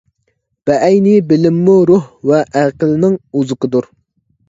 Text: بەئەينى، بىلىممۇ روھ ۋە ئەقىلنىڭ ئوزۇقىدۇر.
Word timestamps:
بەئەينى، 0.69 1.13
بىلىممۇ 1.33 1.77
روھ 1.91 2.09
ۋە 2.33 2.43
ئەقىلنىڭ 2.65 3.19
ئوزۇقىدۇر. 3.33 3.97